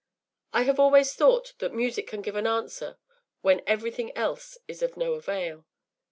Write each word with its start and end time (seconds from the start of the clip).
I 0.51 0.63
have 0.63 0.79
always 0.79 1.13
thought 1.13 1.53
that 1.59 1.75
music 1.75 2.07
can 2.07 2.23
give 2.23 2.35
an 2.35 2.47
answer 2.47 2.97
when 3.41 3.61
everything 3.67 4.11
else 4.17 4.57
is 4.67 4.81
of 4.81 4.97
no 4.97 5.13
avail. 5.13 5.65